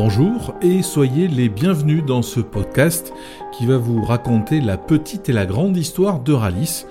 Bonjour 0.00 0.54
et 0.62 0.82
soyez 0.82 1.26
les 1.26 1.48
bienvenus 1.48 2.04
dans 2.04 2.22
ce 2.22 2.38
podcast 2.38 3.12
qui 3.50 3.66
va 3.66 3.78
vous 3.78 4.04
raconter 4.04 4.60
la 4.60 4.76
petite 4.76 5.28
et 5.28 5.32
la 5.32 5.44
grande 5.44 5.76
histoire 5.76 6.20
de 6.20 6.32
Ralis, 6.32 6.86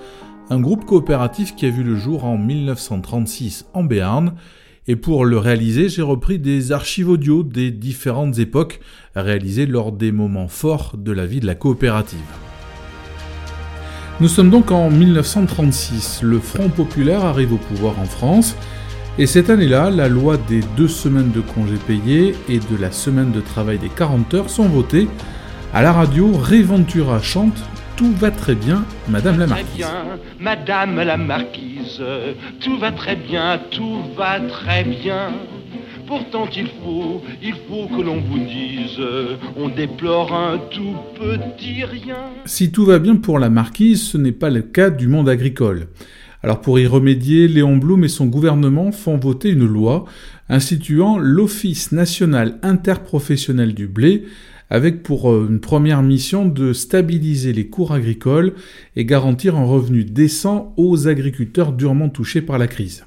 un 0.50 0.60
groupe 0.60 0.84
coopératif 0.84 1.56
qui 1.56 1.64
a 1.64 1.70
vu 1.70 1.82
le 1.82 1.96
jour 1.96 2.26
en 2.26 2.36
1936 2.36 3.64
en 3.72 3.82
Béarn. 3.82 4.34
Et 4.86 4.94
pour 4.94 5.24
le 5.24 5.38
réaliser, 5.38 5.88
j'ai 5.88 6.02
repris 6.02 6.38
des 6.38 6.70
archives 6.70 7.08
audio 7.08 7.42
des 7.42 7.70
différentes 7.70 8.38
époques 8.38 8.78
réalisées 9.14 9.64
lors 9.64 9.90
des 9.90 10.12
moments 10.12 10.48
forts 10.48 10.94
de 10.98 11.12
la 11.12 11.24
vie 11.24 11.40
de 11.40 11.46
la 11.46 11.54
coopérative. 11.54 12.18
Nous 14.20 14.28
sommes 14.28 14.50
donc 14.50 14.70
en 14.70 14.90
1936. 14.90 16.20
Le 16.22 16.38
Front 16.40 16.68
populaire 16.68 17.24
arrive 17.24 17.54
au 17.54 17.56
pouvoir 17.56 17.98
en 18.00 18.04
France. 18.04 18.54
Et 19.20 19.26
cette 19.26 19.50
année-là, 19.50 19.90
la 19.90 20.08
loi 20.08 20.36
des 20.36 20.60
deux 20.76 20.86
semaines 20.86 21.32
de 21.32 21.40
congés 21.40 21.80
payés 21.88 22.36
et 22.48 22.60
de 22.60 22.80
la 22.80 22.92
semaine 22.92 23.32
de 23.32 23.40
travail 23.40 23.76
des 23.78 23.88
40 23.88 24.34
heures 24.34 24.48
sont 24.48 24.68
votées. 24.68 25.08
À 25.74 25.82
la 25.82 25.92
radio, 25.92 26.30
Réventura 26.32 27.20
chante 27.20 27.60
Tout 27.96 28.12
va 28.12 28.30
très 28.30 28.54
bien, 28.54 28.84
Madame 29.08 29.40
la 29.40 29.48
Marquise. 29.48 29.86
Madame 30.38 31.00
la 31.00 31.16
Marquise, 31.16 32.00
tout 32.60 32.78
va 32.78 32.92
très 32.92 33.16
bien, 33.16 33.60
tout 33.72 34.04
va 34.16 34.38
très 34.38 34.84
bien. 34.84 35.32
Pourtant 36.06 36.48
il 36.56 36.68
faut, 36.80 37.20
il 37.42 37.54
faut 37.68 37.88
que 37.88 38.00
l'on 38.00 38.20
vous 38.20 38.38
dise, 38.38 39.00
on 39.56 39.68
déplore 39.68 40.32
un 40.32 40.58
tout 40.70 40.94
petit 41.18 41.84
rien. 41.84 42.30
Si 42.44 42.70
tout 42.70 42.84
va 42.84 43.00
bien 43.00 43.16
pour 43.16 43.40
la 43.40 43.50
marquise, 43.50 44.00
ce 44.00 44.16
n'est 44.16 44.30
pas 44.30 44.48
le 44.48 44.62
cas 44.62 44.90
du 44.90 45.08
monde 45.08 45.28
agricole. 45.28 45.88
Alors 46.42 46.60
pour 46.60 46.78
y 46.78 46.86
remédier, 46.86 47.48
Léon 47.48 47.76
Blum 47.76 48.04
et 48.04 48.08
son 48.08 48.26
gouvernement 48.26 48.92
font 48.92 49.18
voter 49.18 49.50
une 49.50 49.66
loi 49.66 50.04
instituant 50.48 51.18
l'Office 51.18 51.90
national 51.90 52.58
interprofessionnel 52.62 53.74
du 53.74 53.88
blé 53.88 54.24
avec 54.70 55.02
pour 55.02 55.32
euh, 55.32 55.46
une 55.48 55.60
première 55.60 56.02
mission 56.02 56.46
de 56.46 56.72
stabiliser 56.72 57.52
les 57.52 57.68
cours 57.68 57.92
agricoles 57.92 58.52
et 58.96 59.04
garantir 59.04 59.56
un 59.56 59.64
revenu 59.64 60.04
décent 60.04 60.74
aux 60.76 61.08
agriculteurs 61.08 61.72
durement 61.72 62.08
touchés 62.08 62.42
par 62.42 62.58
la 62.58 62.66
crise. 62.66 63.04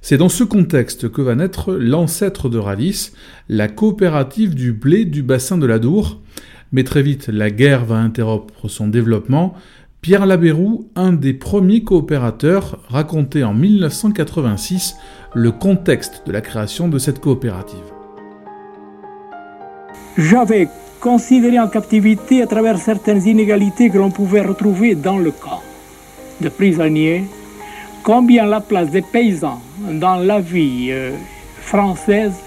C'est 0.00 0.18
dans 0.18 0.28
ce 0.28 0.44
contexte 0.44 1.10
que 1.10 1.22
va 1.22 1.34
naître 1.34 1.74
l'ancêtre 1.74 2.48
de 2.48 2.58
Ralis, 2.58 3.10
la 3.48 3.66
coopérative 3.66 4.54
du 4.54 4.72
blé 4.72 5.04
du 5.04 5.22
bassin 5.22 5.58
de 5.58 5.66
l'Adour. 5.66 6.22
Mais 6.72 6.84
très 6.84 7.02
vite, 7.02 7.28
la 7.28 7.50
guerre 7.50 7.84
va 7.84 7.96
interrompre 7.96 8.68
son 8.68 8.88
développement, 8.88 9.54
Pierre 10.06 10.24
Labérou, 10.24 10.86
un 10.94 11.12
des 11.12 11.34
premiers 11.34 11.82
coopérateurs, 11.82 12.78
racontait 12.88 13.42
en 13.42 13.52
1986 13.52 14.94
le 15.34 15.50
contexte 15.50 16.22
de 16.28 16.30
la 16.30 16.40
création 16.40 16.86
de 16.86 16.96
cette 16.96 17.18
coopérative. 17.18 17.82
J'avais 20.16 20.68
considéré 21.00 21.58
en 21.58 21.66
captivité 21.66 22.40
à 22.40 22.46
travers 22.46 22.78
certaines 22.78 23.26
inégalités 23.26 23.90
que 23.90 23.98
l'on 23.98 24.12
pouvait 24.12 24.42
retrouver 24.42 24.94
dans 24.94 25.18
le 25.18 25.32
camp 25.32 25.60
de 26.40 26.50
prisonniers, 26.50 27.24
combien 28.04 28.46
la 28.46 28.60
place 28.60 28.92
des 28.92 29.02
paysans 29.02 29.60
dans 29.90 30.18
la 30.18 30.38
vie 30.38 30.90
euh, 30.92 31.16
française 31.62 32.44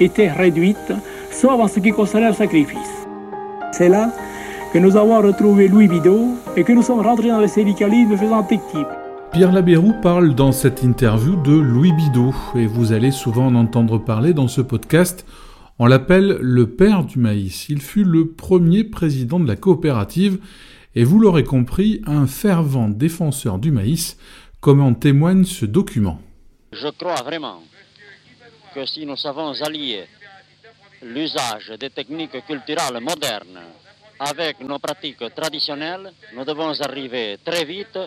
était 0.00 0.32
réduite, 0.32 0.94
sauf 1.30 1.60
en 1.60 1.68
ce 1.68 1.78
qui 1.78 1.90
concernait 1.90 2.28
le 2.28 2.34
sacrifice. 2.34 3.06
C'est 3.70 3.90
là 3.90 4.10
que 4.72 4.78
nous 4.78 4.96
avons 4.96 5.20
retrouvé 5.20 5.68
Louis 5.68 5.86
Bidot 5.86 6.34
et 6.56 6.64
que 6.64 6.72
nous 6.72 6.82
sommes 6.82 7.00
rentrés 7.00 7.28
dans 7.28 7.40
le 7.40 7.46
syndicalisme 7.46 8.16
faisant 8.16 8.46
équipe. 8.48 8.88
Pierre 9.30 9.52
Labérou 9.52 9.92
parle 10.00 10.34
dans 10.34 10.50
cette 10.50 10.82
interview 10.82 11.36
de 11.36 11.52
Louis 11.52 11.92
Bidot 11.92 12.34
et 12.54 12.66
vous 12.66 12.92
allez 12.92 13.10
souvent 13.10 13.48
en 13.48 13.54
entendre 13.54 13.98
parler 13.98 14.32
dans 14.32 14.48
ce 14.48 14.62
podcast. 14.62 15.26
On 15.78 15.86
l'appelle 15.86 16.38
le 16.40 16.70
père 16.70 17.04
du 17.04 17.18
maïs. 17.18 17.68
Il 17.68 17.82
fut 17.82 18.04
le 18.04 18.28
premier 18.28 18.82
président 18.84 19.38
de 19.38 19.46
la 19.46 19.56
coopérative 19.56 20.38
et 20.94 21.04
vous 21.04 21.18
l'aurez 21.18 21.44
compris, 21.44 22.00
un 22.06 22.26
fervent 22.26 22.88
défenseur 22.88 23.58
du 23.58 23.72
maïs, 23.72 24.16
comme 24.60 24.80
en 24.80 24.94
témoigne 24.94 25.44
ce 25.44 25.66
document. 25.66 26.18
Je 26.72 26.88
crois 26.88 27.22
vraiment 27.22 27.60
que 28.74 28.86
si 28.86 29.04
nous 29.04 29.16
savons 29.16 29.52
allier 29.62 30.04
l'usage 31.02 31.72
des 31.78 31.90
techniques 31.90 32.42
culturelles 32.46 33.02
modernes 33.02 33.60
avec 34.18 34.60
nos 34.60 34.78
pratiques 34.78 35.34
traditionnelles, 35.34 36.12
nous 36.34 36.44
devons 36.44 36.72
arriver 36.80 37.38
très 37.44 37.64
vite 37.64 37.98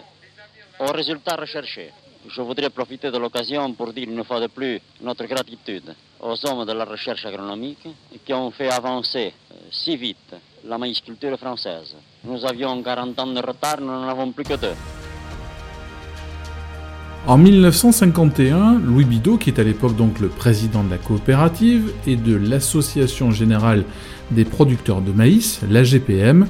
aux 0.79 0.91
résultats 0.91 1.35
recherchés. 1.35 1.91
Je 2.27 2.41
voudrais 2.41 2.69
profiter 2.69 3.11
de 3.11 3.17
l'occasion 3.17 3.71
pour 3.73 3.93
dire 3.93 4.09
une 4.09 4.23
fois 4.23 4.39
de 4.39 4.47
plus 4.47 4.81
notre 5.01 5.25
gratitude 5.25 5.93
aux 6.19 6.45
hommes 6.47 6.65
de 6.65 6.73
la 6.73 6.85
recherche 6.85 7.25
agronomique 7.25 7.87
qui 8.25 8.33
ont 8.33 8.49
fait 8.51 8.69
avancer 8.71 9.33
euh, 9.51 9.55
si 9.71 9.95
vite 9.95 10.35
la 10.63 10.77
maïsculture 10.77 11.37
française. 11.37 11.95
Nous 12.23 12.43
avions 12.45 12.81
40 12.81 13.19
ans 13.19 13.27
de 13.27 13.41
retard, 13.41 13.79
nous 13.79 13.87
n'en 13.87 14.09
avons 14.09 14.31
plus 14.31 14.43
que 14.43 14.55
deux. 14.55 14.73
En 17.27 17.39
1951, 17.39 18.81
Louis 18.85 19.03
Bidot, 19.03 19.37
qui 19.37 19.49
est 19.49 19.59
à 19.59 19.63
l'époque 19.63 19.95
donc 19.95 20.19
le 20.19 20.27
président 20.27 20.83
de 20.83 20.91
la 20.91 20.99
coopérative 20.99 21.91
et 22.05 22.17
de 22.17 22.35
l'Association 22.35 23.31
générale 23.31 23.83
des 24.29 24.45
producteurs 24.45 25.01
de 25.01 25.11
maïs, 25.11 25.61
l'AGPM, 25.67 26.45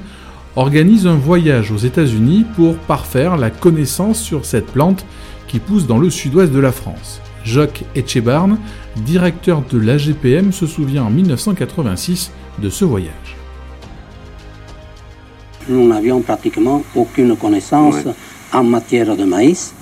organise 0.54 1.06
un 1.06 1.14
voyage 1.14 1.72
aux 1.72 1.78
États-Unis 1.78 2.44
pour 2.56 2.76
parfaire 2.76 3.38
la 3.38 3.48
connaissance 3.48 4.20
sur 4.20 4.44
cette 4.44 4.66
plante 4.66 5.06
qui 5.48 5.60
pousse 5.60 5.86
dans 5.86 5.96
le 5.96 6.10
sud-ouest 6.10 6.52
de 6.52 6.60
la 6.60 6.72
France. 6.72 7.22
Jacques 7.42 7.84
Etchebarn, 7.94 8.58
directeur 8.96 9.62
de 9.70 9.78
l'AGPM, 9.78 10.52
se 10.52 10.66
souvient 10.66 11.04
en 11.04 11.10
1986 11.10 12.32
de 12.58 12.68
ce 12.68 12.84
voyage. 12.84 13.36
Nous 15.70 15.88
n'avions 15.88 16.20
pratiquement 16.20 16.82
aucune 16.94 17.34
connaissance 17.34 18.04
en 18.52 18.62
matière 18.62 19.16
de 19.16 19.24
maïs 19.24 19.74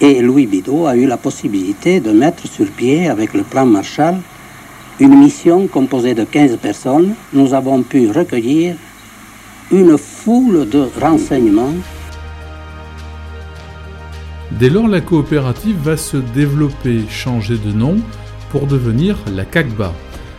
et 0.00 0.22
Louis 0.22 0.46
Bidot 0.46 0.86
a 0.86 0.96
eu 0.96 1.06
la 1.06 1.16
possibilité 1.16 2.00
de 2.00 2.10
mettre 2.10 2.46
sur 2.46 2.66
pied, 2.66 3.08
avec 3.08 3.34
le 3.34 3.42
plan 3.42 3.66
Marshall, 3.66 4.16
une 4.98 5.18
mission 5.18 5.66
composée 5.66 6.14
de 6.14 6.24
15 6.24 6.56
personnes. 6.56 7.14
Nous 7.32 7.52
avons 7.52 7.82
pu 7.82 8.10
recueillir 8.10 8.76
une 9.70 9.96
foule 9.98 10.68
de 10.68 10.88
renseignements. 11.00 11.74
Dès 14.52 14.70
lors, 14.70 14.88
la 14.88 15.00
coopérative 15.00 15.76
va 15.82 15.96
se 15.96 16.16
développer, 16.16 17.02
changer 17.08 17.56
de 17.56 17.72
nom 17.72 17.96
pour 18.50 18.66
devenir 18.66 19.16
la 19.34 19.44
CACBA, 19.44 19.94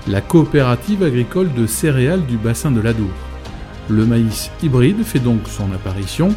la 0.07 0.21
coopérative 0.21 1.03
agricole 1.03 1.53
de 1.53 1.65
céréales 1.65 2.25
du 2.25 2.37
bassin 2.37 2.71
de 2.71 2.81
l'Adour. 2.81 3.11
Le 3.89 4.05
maïs 4.05 4.51
hybride 4.61 5.03
fait 5.03 5.19
donc 5.19 5.41
son 5.47 5.71
apparition 5.73 6.29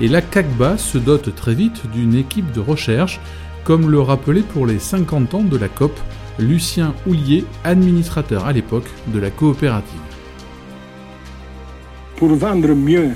et 0.00 0.08
la 0.08 0.22
CACBA 0.22 0.78
se 0.78 0.98
dote 0.98 1.34
très 1.34 1.54
vite 1.54 1.82
d'une 1.92 2.14
équipe 2.14 2.50
de 2.52 2.60
recherche, 2.60 3.20
comme 3.64 3.90
le 3.90 4.00
rappelait 4.00 4.42
pour 4.42 4.66
les 4.66 4.78
50 4.78 5.34
ans 5.34 5.42
de 5.42 5.56
la 5.56 5.68
COP 5.68 5.98
Lucien 6.38 6.94
Houlier, 7.06 7.44
administrateur 7.64 8.46
à 8.46 8.52
l'époque 8.52 8.88
de 9.08 9.18
la 9.18 9.30
coopérative. 9.30 10.00
Pour 12.16 12.34
vendre 12.34 12.74
mieux, 12.74 13.10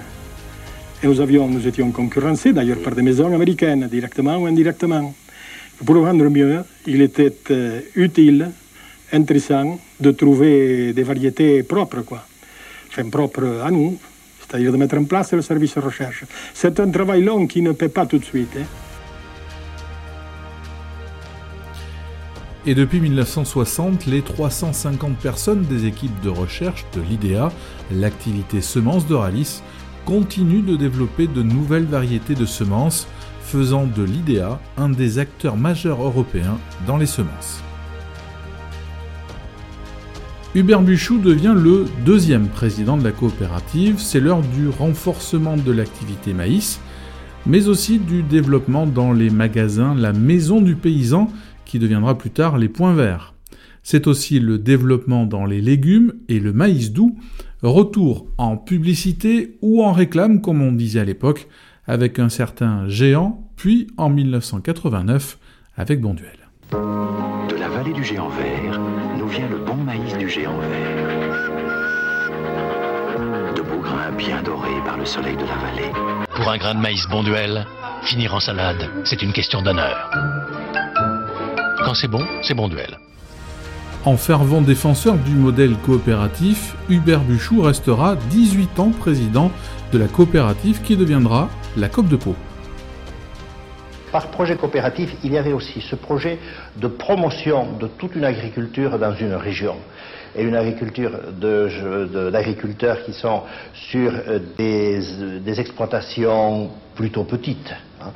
et 1.02 1.06
nous, 1.06 1.20
avions, 1.20 1.48
nous 1.48 1.66
étions 1.66 1.90
concurrencés 1.90 2.52
d'ailleurs 2.52 2.78
par 2.78 2.94
des 2.94 3.02
maisons 3.02 3.34
américaines, 3.34 3.88
directement 3.90 4.36
ou 4.38 4.46
indirectement. 4.46 5.14
Pour 5.84 5.96
vendre 5.96 6.28
mieux, 6.28 6.62
il 6.86 7.02
était 7.02 7.34
euh, 7.50 7.80
utile, 7.96 8.50
intéressant 9.12 9.78
de 10.00 10.10
trouver 10.12 10.92
des 10.92 11.02
variétés 11.02 11.62
propres, 11.62 12.02
quoi. 12.02 12.26
Enfin, 12.88 13.08
propres 13.08 13.60
à 13.64 13.70
nous, 13.70 13.98
c'est-à-dire 14.46 14.72
de 14.72 14.76
mettre 14.76 14.96
en 14.96 15.04
place 15.04 15.32
le 15.32 15.42
service 15.42 15.76
recherche. 15.78 16.24
C'est 16.52 16.80
un 16.80 16.90
travail 16.90 17.22
long 17.22 17.46
qui 17.46 17.62
ne 17.62 17.72
paie 17.72 17.88
pas 17.88 18.06
tout 18.06 18.18
de 18.18 18.24
suite. 18.24 18.50
Hein. 18.58 18.64
Et 22.66 22.74
depuis 22.74 22.98
1960, 22.98 24.06
les 24.06 24.22
350 24.22 25.18
personnes 25.18 25.62
des 25.64 25.84
équipes 25.84 26.18
de 26.22 26.30
recherche 26.30 26.86
de 26.94 27.02
l'IDEA, 27.02 27.52
l'activité 27.92 28.62
semences 28.62 29.06
de 29.06 29.14
Ralis, 29.14 29.62
continuent 30.06 30.64
de 30.64 30.76
développer 30.76 31.26
de 31.26 31.42
nouvelles 31.42 31.84
variétés 31.84 32.34
de 32.34 32.46
semences, 32.46 33.06
faisant 33.42 33.84
de 33.84 34.02
l'IDEA 34.02 34.58
un 34.78 34.88
des 34.88 35.18
acteurs 35.18 35.56
majeurs 35.56 36.02
européens 36.02 36.58
dans 36.86 36.96
les 36.96 37.06
semences. 37.06 37.62
Hubert 40.56 40.82
Buchou 40.82 41.18
devient 41.18 41.54
le 41.56 41.84
deuxième 42.06 42.46
président 42.46 42.96
de 42.96 43.02
la 43.02 43.10
coopérative. 43.10 43.98
C'est 43.98 44.20
l'heure 44.20 44.40
du 44.40 44.68
renforcement 44.68 45.56
de 45.56 45.72
l'activité 45.72 46.32
maïs, 46.32 46.80
mais 47.44 47.66
aussi 47.66 47.98
du 47.98 48.22
développement 48.22 48.86
dans 48.86 49.12
les 49.12 49.30
magasins 49.30 49.96
La 49.96 50.12
Maison 50.12 50.60
du 50.60 50.76
Paysan, 50.76 51.28
qui 51.64 51.80
deviendra 51.80 52.16
plus 52.16 52.30
tard 52.30 52.56
les 52.56 52.68
Points 52.68 52.94
Verts. 52.94 53.34
C'est 53.82 54.06
aussi 54.06 54.38
le 54.38 54.58
développement 54.58 55.26
dans 55.26 55.44
les 55.44 55.60
légumes 55.60 56.12
et 56.28 56.38
le 56.38 56.52
maïs 56.52 56.92
doux, 56.92 57.16
retour 57.62 58.28
en 58.38 58.56
publicité 58.56 59.58
ou 59.60 59.82
en 59.82 59.90
réclame 59.90 60.40
comme 60.40 60.62
on 60.62 60.70
disait 60.70 61.00
à 61.00 61.04
l'époque, 61.04 61.48
avec 61.88 62.20
un 62.20 62.28
certain 62.28 62.86
géant, 62.86 63.50
puis 63.56 63.88
en 63.96 64.08
1989 64.08 65.36
avec 65.76 66.00
Bonduel. 66.00 66.38
De 66.70 67.56
la 67.58 67.68
vallée 67.68 67.92
du 67.92 68.04
géant 68.04 68.28
vert, 68.28 68.80
vient 69.34 69.48
le 69.48 69.58
bon 69.58 69.76
maïs 69.76 70.16
du 70.16 70.28
géant 70.28 70.58
vert. 70.58 71.54
De 73.56 73.62
beaux 73.62 73.80
grains 73.80 74.12
bien 74.12 74.40
dorés 74.42 74.80
par 74.84 74.96
le 74.96 75.04
soleil 75.04 75.36
de 75.36 75.44
la 75.44 75.56
vallée. 75.56 75.90
Pour 76.36 76.48
un 76.48 76.56
grain 76.56 76.74
de 76.74 76.80
maïs 76.80 77.04
bon 77.10 77.24
duel, 77.24 77.66
finir 78.02 78.34
en 78.34 78.40
salade, 78.40 78.88
c'est 79.04 79.22
une 79.22 79.32
question 79.32 79.60
d'honneur. 79.60 80.10
Quand 81.84 81.94
c'est 81.94 82.08
bon, 82.08 82.24
c'est 82.42 82.54
bon 82.54 82.68
duel. 82.68 82.98
En 84.04 84.16
fervent 84.16 84.60
défenseur 84.60 85.16
du 85.16 85.32
modèle 85.32 85.74
coopératif, 85.78 86.76
Hubert 86.88 87.20
Buchou 87.20 87.62
restera 87.62 88.16
18 88.30 88.78
ans 88.78 88.90
président 88.90 89.50
de 89.92 89.98
la 89.98 90.06
coopérative 90.06 90.82
qui 90.82 90.96
deviendra 90.96 91.48
la 91.76 91.88
COP 91.88 92.06
de 92.06 92.16
Pau. 92.16 92.36
Par 94.14 94.28
projet 94.28 94.54
coopératif, 94.54 95.12
il 95.24 95.32
y 95.32 95.38
avait 95.38 95.52
aussi 95.52 95.80
ce 95.80 95.96
projet 95.96 96.38
de 96.76 96.86
promotion 96.86 97.72
de 97.80 97.88
toute 97.88 98.14
une 98.14 98.24
agriculture 98.24 98.96
dans 98.96 99.12
une 99.12 99.34
région. 99.34 99.74
Et 100.36 100.44
une 100.44 100.54
agriculture 100.54 101.10
d'agriculteurs 102.30 103.02
qui 103.04 103.12
sont 103.12 103.42
sur 103.72 104.12
euh, 104.14 104.38
des, 104.56 105.60
exploitations 105.60 106.70
plutôt 106.94 107.24
petites. 107.24 107.74
Hein, 108.00 108.12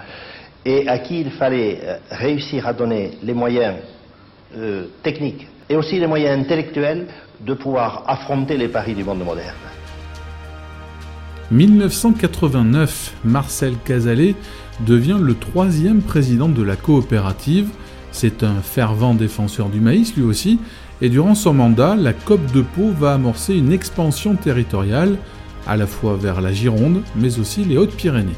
et 0.64 0.86
à 0.86 1.00
qui 1.00 1.20
il 1.20 1.32
fallait 1.32 1.80
euh, 1.82 1.96
réussir 2.12 2.68
à 2.68 2.72
donner 2.72 3.18
les 3.24 3.34
moyens 3.34 3.78
euh, 4.56 4.84
techniques 5.02 5.48
et 5.68 5.74
aussi 5.74 5.98
les 5.98 6.06
moyens 6.06 6.38
intellectuels 6.38 7.08
de 7.40 7.54
pouvoir 7.54 8.04
affronter 8.06 8.56
les 8.56 8.68
paris 8.68 8.94
du 8.94 9.02
monde 9.02 9.24
moderne. 9.24 9.77
1989, 11.50 13.14
Marcel 13.24 13.74
Casalet 13.84 14.34
devient 14.86 15.18
le 15.20 15.34
troisième 15.34 16.02
président 16.02 16.48
de 16.48 16.62
la 16.62 16.76
coopérative. 16.76 17.70
C'est 18.12 18.42
un 18.42 18.60
fervent 18.62 19.14
défenseur 19.14 19.70
du 19.70 19.80
maïs 19.80 20.14
lui 20.14 20.24
aussi, 20.24 20.58
et 21.00 21.08
durant 21.08 21.34
son 21.34 21.54
mandat, 21.54 21.96
la 21.96 22.12
COP 22.12 22.52
de 22.52 22.60
Pau 22.60 22.90
va 22.90 23.14
amorcer 23.14 23.54
une 23.54 23.72
expansion 23.72 24.34
territoriale, 24.34 25.16
à 25.66 25.76
la 25.76 25.86
fois 25.86 26.16
vers 26.16 26.40
la 26.40 26.52
Gironde, 26.52 27.02
mais 27.16 27.38
aussi 27.38 27.64
les 27.64 27.78
Hautes-Pyrénées. 27.78 28.32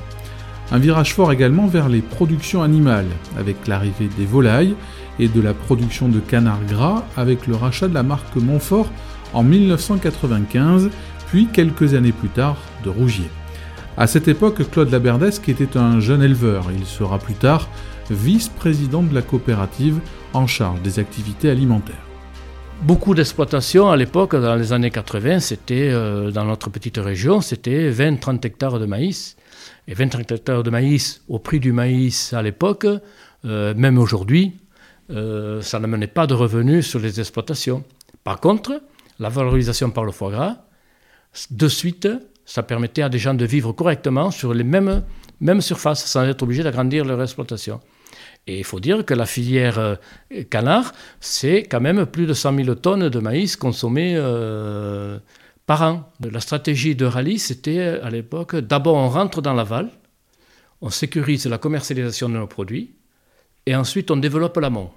Un 0.70 0.78
virage 0.78 1.14
fort 1.14 1.32
également 1.32 1.66
vers 1.66 1.88
les 1.88 2.02
productions 2.02 2.62
animales, 2.62 3.08
avec 3.36 3.66
l'arrivée 3.66 4.08
des 4.16 4.24
volailles 4.24 4.76
et 5.18 5.26
de 5.26 5.40
la 5.40 5.52
production 5.52 6.08
de 6.08 6.20
canards 6.20 6.64
gras, 6.68 7.04
avec 7.16 7.48
le 7.48 7.56
rachat 7.56 7.88
de 7.88 7.94
la 7.94 8.04
marque 8.04 8.36
Montfort 8.36 8.88
en 9.32 9.42
1995 9.42 10.90
puis 11.30 11.46
quelques 11.46 11.94
années 11.94 12.12
plus 12.12 12.28
tard 12.28 12.56
de 12.84 12.90
Rougier. 12.90 13.30
À 13.96 14.06
cette 14.06 14.28
époque, 14.28 14.68
Claude 14.70 14.90
Laberdesque 14.90 15.48
était 15.48 15.76
un 15.76 16.00
jeune 16.00 16.22
éleveur. 16.22 16.66
Il 16.76 16.84
sera 16.86 17.18
plus 17.18 17.34
tard 17.34 17.68
vice-président 18.10 19.02
de 19.02 19.14
la 19.14 19.22
coopérative 19.22 20.00
en 20.32 20.46
charge 20.46 20.82
des 20.82 20.98
activités 20.98 21.50
alimentaires. 21.50 22.04
Beaucoup 22.82 23.14
d'exploitations 23.14 23.90
à 23.90 23.96
l'époque, 23.96 24.34
dans 24.34 24.56
les 24.56 24.72
années 24.72 24.90
80, 24.90 25.40
c'était 25.40 25.90
euh, 25.90 26.30
dans 26.30 26.44
notre 26.44 26.70
petite 26.70 26.96
région, 26.96 27.40
c'était 27.42 27.90
20-30 27.90 28.46
hectares 28.46 28.78
de 28.78 28.86
maïs. 28.86 29.36
Et 29.86 29.94
20-30 29.94 30.34
hectares 30.34 30.62
de 30.62 30.70
maïs 30.70 31.22
au 31.28 31.38
prix 31.38 31.60
du 31.60 31.72
maïs 31.72 32.32
à 32.32 32.42
l'époque, 32.42 32.86
euh, 33.44 33.74
même 33.74 33.98
aujourd'hui, 33.98 34.54
euh, 35.10 35.60
ça 35.60 35.78
n'amenait 35.78 36.06
pas 36.06 36.26
de 36.26 36.34
revenus 36.34 36.86
sur 36.86 37.00
les 37.00 37.20
exploitations. 37.20 37.84
Par 38.24 38.40
contre, 38.40 38.82
la 39.18 39.28
valorisation 39.28 39.90
par 39.90 40.04
le 40.04 40.12
foie 40.12 40.30
gras, 40.30 40.56
de 41.50 41.68
suite, 41.68 42.08
ça 42.44 42.62
permettait 42.62 43.02
à 43.02 43.08
des 43.08 43.18
gens 43.18 43.34
de 43.34 43.44
vivre 43.44 43.72
correctement 43.72 44.30
sur 44.30 44.52
les 44.54 44.64
mêmes, 44.64 45.04
mêmes 45.40 45.60
surfaces 45.60 46.04
sans 46.04 46.24
être 46.24 46.42
obligés 46.42 46.62
d'agrandir 46.62 47.04
leur 47.04 47.22
exploitation. 47.22 47.80
Et 48.46 48.58
il 48.58 48.64
faut 48.64 48.80
dire 48.80 49.04
que 49.04 49.14
la 49.14 49.26
filière 49.26 49.78
euh, 49.78 49.94
canard, 50.50 50.92
c'est 51.20 51.62
quand 51.62 51.80
même 51.80 52.06
plus 52.06 52.26
de 52.26 52.32
100 52.32 52.56
000 52.64 52.74
tonnes 52.74 53.08
de 53.08 53.18
maïs 53.20 53.54
consommées 53.54 54.14
euh, 54.16 55.18
par 55.66 55.82
an. 55.82 56.10
La 56.20 56.40
stratégie 56.40 56.96
de 56.96 57.04
Rallye, 57.04 57.38
c'était 57.38 57.80
à 57.80 58.10
l'époque, 58.10 58.56
d'abord 58.56 58.96
on 58.96 59.08
rentre 59.08 59.42
dans 59.42 59.54
l'aval, 59.54 59.90
on 60.80 60.90
sécurise 60.90 61.46
la 61.46 61.58
commercialisation 61.58 62.28
de 62.28 62.34
nos 62.34 62.46
produits, 62.46 62.94
et 63.66 63.76
ensuite 63.76 64.10
on 64.10 64.16
développe 64.16 64.56
l'amont. 64.56 64.90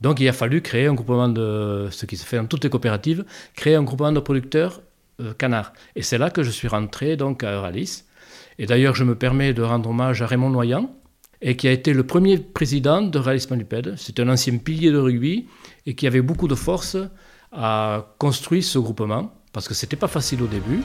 Donc 0.00 0.20
il 0.20 0.28
a 0.28 0.32
fallu 0.32 0.62
créer 0.62 0.86
un 0.86 0.94
groupement 0.94 1.28
de, 1.28 1.88
ce 1.90 2.06
qui 2.06 2.16
se 2.16 2.24
fait 2.24 2.36
dans 2.36 2.46
toutes 2.46 2.64
les 2.64 2.70
coopératives, 2.70 3.24
créer 3.54 3.74
un 3.74 3.82
groupement 3.82 4.12
de 4.12 4.20
producteurs 4.20 4.80
euh, 4.80 4.93
canard. 5.38 5.72
Et 5.96 6.02
c'est 6.02 6.18
là 6.18 6.30
que 6.30 6.42
je 6.42 6.50
suis 6.50 6.68
rentré 6.68 7.16
donc 7.16 7.44
à 7.44 7.52
Euralis. 7.52 8.04
Et 8.58 8.66
d'ailleurs, 8.66 8.94
je 8.94 9.04
me 9.04 9.14
permets 9.14 9.52
de 9.52 9.62
rendre 9.62 9.90
hommage 9.90 10.22
à 10.22 10.26
Raymond 10.26 10.50
Noyan, 10.50 10.90
et 11.42 11.56
qui 11.56 11.68
a 11.68 11.72
été 11.72 11.92
le 11.92 12.04
premier 12.06 12.38
président 12.38 13.02
de 13.02 13.18
Euralis 13.18 13.46
Manuped. 13.50 13.94
C'est 13.96 14.18
un 14.20 14.28
ancien 14.28 14.56
pilier 14.58 14.90
de 14.90 14.98
rugby 14.98 15.46
et 15.86 15.94
qui 15.94 16.06
avait 16.06 16.22
beaucoup 16.22 16.48
de 16.48 16.54
force 16.54 16.96
à 17.52 18.14
construire 18.18 18.64
ce 18.64 18.78
groupement, 18.78 19.32
parce 19.52 19.68
que 19.68 19.74
c'était 19.74 19.96
pas 19.96 20.08
facile 20.08 20.42
au 20.42 20.46
début. 20.46 20.82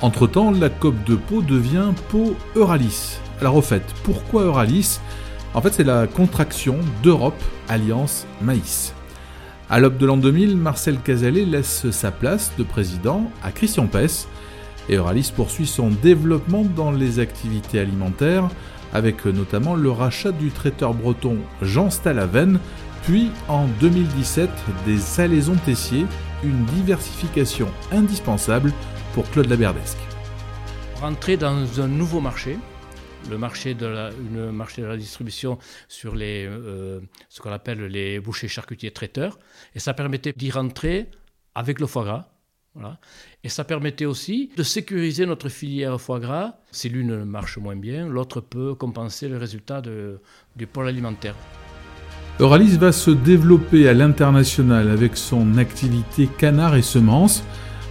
Entre-temps, 0.00 0.50
la 0.50 0.70
COP 0.70 0.94
de 1.04 1.16
Pau 1.16 1.42
devient 1.42 1.92
Pau 2.08 2.36
Euralis. 2.54 3.18
Alors 3.40 3.56
au 3.56 3.62
fait, 3.62 3.82
pourquoi 4.04 4.44
Euralis? 4.44 5.00
En 5.52 5.60
fait, 5.60 5.72
c'est 5.72 5.84
la 5.84 6.06
contraction 6.06 6.78
d'Europe 7.02 7.42
Alliance 7.68 8.26
Maïs. 8.40 8.94
À 9.72 9.78
l'aube 9.78 9.98
de 9.98 10.06
l'an 10.06 10.16
2000, 10.16 10.56
Marcel 10.56 10.98
Casalet 10.98 11.44
laisse 11.44 11.88
sa 11.92 12.10
place 12.10 12.50
de 12.58 12.64
président 12.64 13.30
à 13.40 13.52
Christian 13.52 13.86
Pess 13.86 14.26
et 14.88 14.96
Euralis 14.96 15.32
poursuit 15.34 15.68
son 15.68 15.90
développement 15.90 16.64
dans 16.64 16.90
les 16.90 17.20
activités 17.20 17.78
alimentaires 17.78 18.48
avec 18.92 19.24
notamment 19.26 19.76
le 19.76 19.92
rachat 19.92 20.32
du 20.32 20.50
traiteur 20.50 20.92
breton 20.92 21.36
Jean 21.62 21.88
Stalaven, 21.88 22.58
puis 23.04 23.30
en 23.46 23.68
2017 23.80 24.50
des 24.86 24.98
salaisons 24.98 25.54
Tessier, 25.64 26.04
une 26.42 26.64
diversification 26.64 27.68
indispensable 27.92 28.72
pour 29.14 29.30
Claude 29.30 29.48
Laberdesque. 29.48 29.98
Rentrer 31.00 31.36
dans 31.36 31.80
un 31.80 31.86
nouveau 31.86 32.20
marché, 32.20 32.58
le 33.28 33.38
marché 33.38 33.74
de 33.74 33.86
la, 33.86 34.10
une 34.10 34.50
marché 34.50 34.82
de 34.82 34.86
la 34.86 34.96
distribution 34.96 35.58
sur 35.88 36.14
les, 36.14 36.46
euh, 36.46 37.00
ce 37.28 37.40
qu'on 37.40 37.52
appelle 37.52 37.84
les 37.86 38.20
bouchers 38.20 38.48
charcutiers 38.48 38.90
traiteurs. 38.90 39.38
Et 39.74 39.78
ça 39.78 39.94
permettait 39.94 40.32
d'y 40.36 40.50
rentrer 40.50 41.08
avec 41.54 41.80
le 41.80 41.86
foie 41.86 42.04
gras. 42.04 42.28
Voilà. 42.74 42.98
Et 43.42 43.48
ça 43.48 43.64
permettait 43.64 44.04
aussi 44.04 44.50
de 44.56 44.62
sécuriser 44.62 45.26
notre 45.26 45.48
filière 45.48 46.00
foie 46.00 46.20
gras. 46.20 46.54
Si 46.70 46.88
l'une 46.88 47.24
marche 47.24 47.58
moins 47.58 47.76
bien, 47.76 48.08
l'autre 48.08 48.40
peut 48.40 48.74
compenser 48.74 49.28
le 49.28 49.38
résultat 49.38 49.82
du 49.82 50.66
pôle 50.66 50.86
alimentaire. 50.88 51.34
Euralis 52.38 52.78
va 52.78 52.92
se 52.92 53.10
développer 53.10 53.88
à 53.88 53.92
l'international 53.92 54.88
avec 54.88 55.16
son 55.16 55.58
activité 55.58 56.26
canard 56.38 56.76
et 56.76 56.82
semences, 56.82 57.42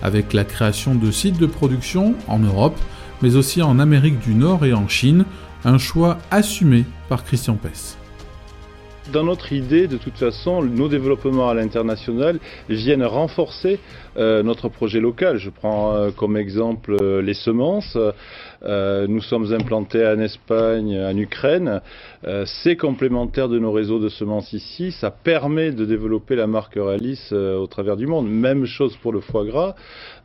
avec 0.01 0.33
la 0.33 0.45
création 0.45 0.95
de 0.95 1.12
sites 1.12 1.38
de 1.38 1.45
production 1.45 2.15
en 2.27 2.39
Europe, 2.39 2.79
mais 3.21 3.35
aussi 3.35 3.61
en 3.61 3.79
Amérique 3.79 4.19
du 4.19 4.33
Nord 4.33 4.65
et 4.65 4.73
en 4.73 4.88
Chine, 4.88 5.25
un 5.65 5.77
choix 5.77 6.17
assumé 6.31 6.85
par 7.09 7.23
Christian 7.23 7.55
Pess. 7.55 7.99
Dans 9.11 9.23
notre 9.23 9.53
idée, 9.53 9.87
de 9.87 9.97
toute 9.97 10.17
façon, 10.17 10.61
nos 10.61 10.87
développements 10.87 11.49
à 11.49 11.53
l'international 11.53 12.39
viennent 12.69 13.03
renforcer 13.03 13.79
euh, 14.17 14.43
notre 14.43 14.69
projet 14.69 14.99
local. 14.99 15.37
Je 15.37 15.49
prends 15.49 15.95
euh, 15.95 16.11
comme 16.11 16.37
exemple 16.37 16.95
euh, 17.01 17.21
les 17.21 17.33
semences. 17.33 17.97
nous 18.63 19.21
sommes 19.21 19.53
implantés 19.53 20.05
en 20.05 20.19
Espagne, 20.19 20.99
en 20.99 21.15
Ukraine. 21.15 21.81
C'est 22.45 22.75
complémentaire 22.75 23.47
de 23.47 23.57
nos 23.57 23.71
réseaux 23.71 23.99
de 23.99 24.09
semences 24.09 24.51
ici. 24.53 24.91
Ça 24.91 25.11
permet 25.11 25.71
de 25.71 25.85
développer 25.85 26.35
la 26.35 26.47
marque 26.47 26.77
Euralis 26.77 27.31
au 27.31 27.67
travers 27.67 27.95
du 27.95 28.05
monde. 28.05 28.29
Même 28.29 28.65
chose 28.65 28.97
pour 28.97 29.13
le 29.13 29.21
foie 29.21 29.45
gras. 29.45 29.75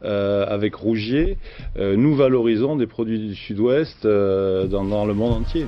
avec 0.03 0.75
Rougier, 0.75 1.39
nous 1.79 2.17
valorisons 2.17 2.75
des 2.77 2.89
produits 2.89 3.21
du 3.21 3.35
sud-ouest 3.37 4.05
dans 4.05 5.07
le 5.07 5.15
monde 5.15 5.35
entier. 5.35 5.67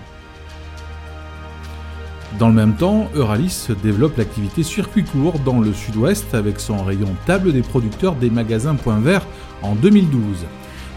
Dans 2.38 2.48
le 2.48 2.54
même 2.54 2.74
temps, 2.76 3.08
Euralis 3.14 3.68
développe 3.82 4.18
l'activité 4.18 4.62
circuit 4.62 5.04
court 5.04 5.38
dans 5.38 5.58
le 5.58 5.72
sud-ouest 5.72 6.34
avec 6.34 6.60
son 6.60 6.82
rayon 6.84 7.14
table 7.24 7.52
des 7.52 7.62
producteurs 7.62 8.14
des 8.14 8.28
magasins 8.28 8.74
Point 8.74 9.00
Vert 9.00 9.24
en 9.62 9.74
2012. 9.74 10.44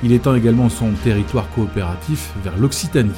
Il 0.03 0.11
étend 0.11 0.35
également 0.35 0.69
son 0.69 0.91
territoire 1.03 1.49
coopératif 1.51 2.31
vers 2.43 2.57
l'Occitanie. 2.57 3.11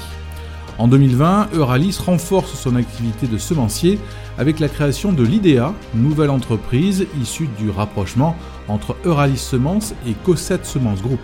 En 0.78 0.88
2020, 0.88 1.50
Euralis 1.54 1.98
renforce 2.04 2.54
son 2.54 2.76
activité 2.76 3.28
de 3.28 3.38
semencier 3.38 4.00
avec 4.38 4.60
la 4.60 4.68
création 4.68 5.14
de 5.14 5.24
l'IDEA, 5.24 5.74
nouvelle 5.94 6.30
entreprise 6.30 7.08
issue 7.22 7.50
du 7.58 7.70
rapprochement 7.70 8.36
entre 8.68 8.96
Euralis 9.06 9.38
Semences 9.38 9.94
et 10.08 10.14
Cosset 10.24 10.60
Semences 10.64 11.02
Group. 11.02 11.22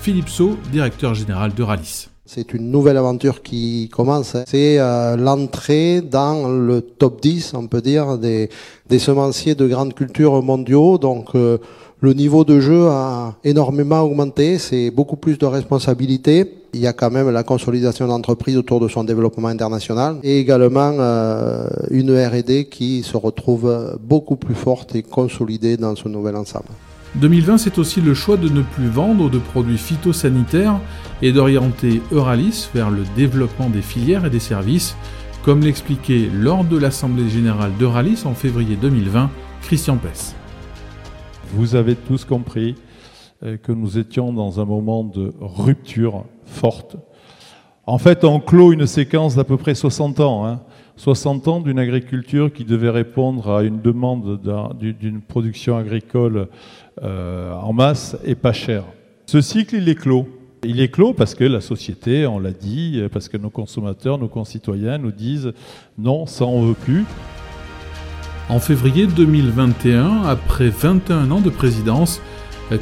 Philippe 0.00 0.28
Sau, 0.28 0.58
directeur 0.70 1.14
général 1.14 1.52
d'Euralis. 1.54 2.08
C'est 2.28 2.54
une 2.54 2.72
nouvelle 2.72 2.96
aventure 2.96 3.40
qui 3.40 3.88
commence. 3.92 4.34
Hein. 4.34 4.42
C'est 4.48 4.80
euh, 4.80 5.16
l'entrée 5.16 6.00
dans 6.00 6.48
le 6.48 6.80
top 6.80 7.22
10, 7.22 7.52
on 7.54 7.68
peut 7.68 7.80
dire, 7.80 8.18
des, 8.18 8.48
semenciers 8.98 9.54
de 9.54 9.68
grandes 9.68 9.94
cultures 9.94 10.42
mondiaux. 10.42 10.98
Donc 10.98 11.36
euh, 11.36 11.58
le 12.00 12.14
niveau 12.14 12.44
de 12.44 12.58
jeu 12.58 12.88
a 12.88 13.36
énormément 13.44 14.00
augmenté. 14.00 14.58
C'est 14.58 14.90
beaucoup 14.90 15.14
plus 15.14 15.38
de 15.38 15.46
responsabilités. 15.46 16.52
il 16.74 16.80
y 16.80 16.88
a 16.88 16.92
quand 16.92 17.12
même 17.12 17.30
la 17.30 17.44
consolidation 17.44 18.08
d'entreprise 18.08 18.56
autour 18.56 18.80
de 18.80 18.88
son 18.88 19.04
développement 19.04 19.46
international 19.46 20.16
et 20.24 20.40
également 20.40 20.96
euh, 20.98 21.68
une 21.92 22.10
R&D 22.10 22.64
qui 22.68 23.04
se 23.04 23.16
retrouve 23.16 23.96
beaucoup 24.02 24.34
plus 24.34 24.56
forte 24.56 24.96
et 24.96 25.04
consolidée 25.04 25.76
dans 25.76 25.94
ce 25.94 26.08
nouvel 26.08 26.34
ensemble. 26.34 26.66
2020, 27.14 27.58
c'est 27.58 27.78
aussi 27.78 28.00
le 28.00 28.14
choix 28.14 28.36
de 28.36 28.48
ne 28.48 28.62
plus 28.62 28.88
vendre 28.88 29.30
de 29.30 29.38
produits 29.38 29.78
phytosanitaires 29.78 30.80
et 31.22 31.32
d'orienter 31.32 32.02
Euralis 32.12 32.68
vers 32.74 32.90
le 32.90 33.02
développement 33.16 33.70
des 33.70 33.82
filières 33.82 34.24
et 34.24 34.30
des 34.30 34.40
services, 34.40 34.96
comme 35.44 35.60
l'expliquait 35.60 36.28
lors 36.32 36.64
de 36.64 36.76
l'Assemblée 36.76 37.28
générale 37.28 37.72
d'Euralis 37.78 38.22
en 38.26 38.34
février 38.34 38.76
2020 38.76 39.30
Christian 39.62 39.96
Pess. 39.96 40.34
Vous 41.52 41.74
avez 41.74 41.94
tous 41.94 42.24
compris 42.24 42.74
euh, 43.42 43.56
que 43.56 43.72
nous 43.72 43.98
étions 43.98 44.32
dans 44.32 44.60
un 44.60 44.64
moment 44.64 45.04
de 45.04 45.32
rupture 45.40 46.24
forte. 46.44 46.96
En 47.86 47.98
fait, 47.98 48.24
on 48.24 48.40
clôt 48.40 48.72
une 48.72 48.86
séquence 48.86 49.36
d'à 49.36 49.44
peu 49.44 49.56
près 49.56 49.74
60 49.74 50.20
ans. 50.20 50.46
Hein. 50.46 50.60
60 50.96 51.48
ans 51.48 51.60
d'une 51.60 51.78
agriculture 51.78 52.52
qui 52.52 52.64
devait 52.64 52.90
répondre 52.90 53.50
à 53.50 53.62
une 53.62 53.80
demande 53.80 54.40
d'une 54.80 55.20
production 55.20 55.76
agricole 55.76 56.48
euh, 57.02 57.52
en 57.52 57.72
masse 57.72 58.16
et 58.24 58.34
pas 58.34 58.52
chère. 58.52 58.84
Ce 59.26 59.40
cycle, 59.40 59.76
il 59.76 59.88
est 59.88 59.94
clos. 59.94 60.26
Il 60.68 60.80
est 60.80 60.88
clos 60.88 61.12
parce 61.12 61.36
que 61.36 61.44
la 61.44 61.60
société, 61.60 62.26
on 62.26 62.40
l'a 62.40 62.50
dit, 62.50 63.00
parce 63.12 63.28
que 63.28 63.36
nos 63.36 63.50
consommateurs, 63.50 64.18
nos 64.18 64.26
concitoyens 64.26 64.98
nous 64.98 65.12
disent 65.12 65.52
non, 65.96 66.26
ça 66.26 66.44
on 66.44 66.62
veut 66.66 66.74
plus. 66.74 67.04
En 68.48 68.58
février 68.58 69.06
2021, 69.06 70.24
après 70.24 70.68
21 70.68 71.30
ans 71.30 71.40
de 71.40 71.50
présidence, 71.50 72.20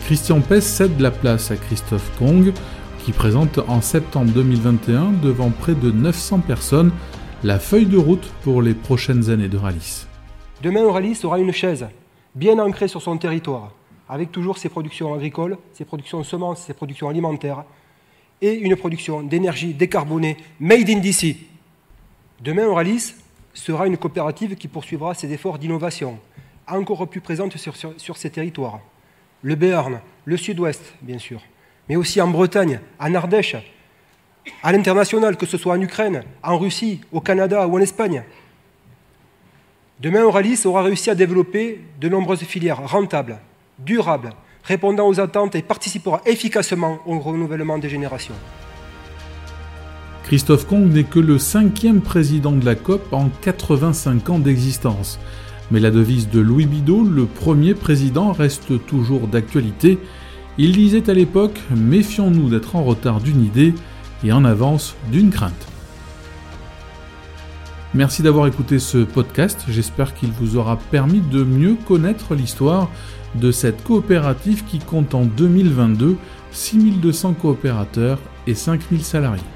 Christian 0.06 0.40
Pess 0.40 0.64
cède 0.64 0.98
la 0.98 1.10
place 1.10 1.50
à 1.50 1.56
Christophe 1.56 2.10
Kong, 2.18 2.52
qui 3.04 3.12
présente 3.12 3.58
en 3.68 3.82
septembre 3.82 4.32
2021 4.32 5.12
devant 5.22 5.50
près 5.50 5.74
de 5.74 5.90
900 5.90 6.40
personnes 6.40 6.90
la 7.42 7.58
feuille 7.58 7.84
de 7.84 7.98
route 7.98 8.26
pour 8.42 8.62
les 8.62 8.72
prochaines 8.72 9.28
années 9.28 9.48
de 9.48 9.58
Ralis. 9.58 10.06
Demain, 10.62 10.82
Euralis 10.84 11.20
aura 11.24 11.38
une 11.38 11.52
chaise 11.52 11.86
bien 12.34 12.58
ancrée 12.58 12.88
sur 12.88 13.02
son 13.02 13.18
territoire, 13.18 13.72
avec 14.08 14.32
toujours 14.32 14.58
ses 14.58 14.68
productions 14.68 15.14
agricoles, 15.14 15.58
ses 15.72 15.84
productions 15.84 16.18
de 16.18 16.24
semences, 16.24 16.62
ses 16.62 16.74
productions 16.74 17.08
alimentaires, 17.08 17.64
et 18.40 18.52
une 18.52 18.76
production 18.76 19.22
d'énergie 19.22 19.72
décarbonée 19.72 20.36
made 20.60 20.90
in 20.90 20.98
DC. 20.98 21.36
Demain, 22.40 22.66
Euralis 22.66 23.14
sera 23.54 23.86
une 23.86 23.96
coopérative 23.96 24.56
qui 24.56 24.68
poursuivra 24.68 25.14
ses 25.14 25.32
efforts 25.32 25.58
d'innovation, 25.58 26.18
encore 26.66 27.08
plus 27.08 27.20
présente 27.20 27.56
sur, 27.56 27.74
sur, 27.76 28.16
ses 28.16 28.30
territoires. 28.30 28.80
Le 29.42 29.54
Béarn, 29.54 30.00
le 30.24 30.36
Sud-Ouest, 30.36 30.94
bien 31.00 31.18
sûr, 31.18 31.40
mais 31.88 31.96
aussi 31.96 32.20
en 32.20 32.28
Bretagne, 32.28 32.80
en 32.98 33.14
Ardèche, 33.14 33.56
à 34.62 34.72
l'international, 34.72 35.36
que 35.36 35.46
ce 35.46 35.56
soit 35.56 35.74
en 35.74 35.80
Ukraine, 35.80 36.24
en 36.42 36.58
Russie, 36.58 37.00
au 37.12 37.20
Canada 37.20 37.66
ou 37.66 37.76
en 37.76 37.80
Espagne. 37.80 38.24
Demain, 40.00 40.22
Euralis 40.22 40.66
aura 40.66 40.82
réussi 40.82 41.08
à 41.08 41.14
développer 41.14 41.80
de 42.00 42.08
nombreuses 42.08 42.42
filières 42.42 42.86
rentables, 42.88 43.38
durables, 43.78 44.30
répondant 44.62 45.08
aux 45.08 45.20
attentes 45.20 45.54
et 45.54 45.62
participera 45.62 46.20
efficacement 46.26 46.98
au 47.06 47.18
renouvellement 47.18 47.78
des 47.78 47.88
générations. 47.88 48.34
Christophe 50.24 50.66
Kong 50.66 50.90
n'est 50.90 51.04
que 51.04 51.18
le 51.18 51.38
cinquième 51.38 52.00
président 52.00 52.52
de 52.52 52.64
la 52.64 52.74
COP 52.74 53.12
en 53.12 53.28
85 53.42 54.30
ans 54.30 54.38
d'existence. 54.38 55.18
Mais 55.70 55.80
la 55.80 55.90
devise 55.90 56.30
de 56.30 56.40
Louis 56.40 56.66
Bidot, 56.66 57.04
le 57.04 57.26
premier 57.26 57.74
président, 57.74 58.32
reste 58.32 58.86
toujours 58.86 59.28
d'actualité. 59.28 59.98
Il 60.56 60.72
disait 60.72 61.10
à 61.10 61.14
l'époque 61.14 61.60
Méfions-nous 61.74 62.48
d'être 62.48 62.76
en 62.76 62.84
retard 62.84 63.20
d'une 63.20 63.44
idée, 63.44 63.74
et 64.24 64.32
en 64.32 64.44
avance 64.44 64.96
d'une 65.12 65.30
crainte. 65.30 65.73
Merci 67.94 68.24
d'avoir 68.24 68.48
écouté 68.48 68.80
ce 68.80 68.98
podcast, 68.98 69.66
j'espère 69.68 70.14
qu'il 70.14 70.32
vous 70.32 70.56
aura 70.56 70.76
permis 70.90 71.20
de 71.20 71.44
mieux 71.44 71.76
connaître 71.86 72.34
l'histoire 72.34 72.90
de 73.36 73.52
cette 73.52 73.84
coopérative 73.84 74.64
qui 74.64 74.80
compte 74.80 75.14
en 75.14 75.24
2022 75.24 76.16
6200 76.50 77.34
coopérateurs 77.34 78.18
et 78.48 78.54
5000 78.56 79.04
salariés. 79.04 79.53